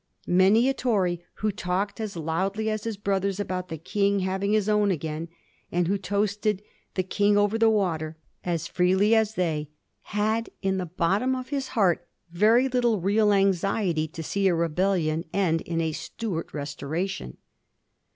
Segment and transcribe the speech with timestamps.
[0.25, 4.67] Many a Tory who talked as loudly as his brothers about the King having his
[4.67, 5.27] own again,
[5.71, 9.69] and who toasted * the King over the water' as freely as they,
[10.09, 15.23] had in the bottom of his heart very little real anxiety to see a rebellion
[15.35, 17.37] end in a Stuart restoration.